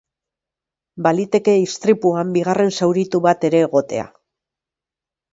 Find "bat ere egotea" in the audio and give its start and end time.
3.27-4.07